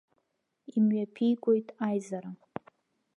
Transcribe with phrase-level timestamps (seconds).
[0.75, 2.31] Имҩаԥигоит аизара.